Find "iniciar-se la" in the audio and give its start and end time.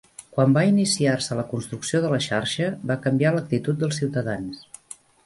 0.67-1.43